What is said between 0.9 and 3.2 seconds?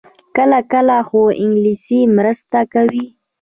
خو انګلیسي مرسته کوي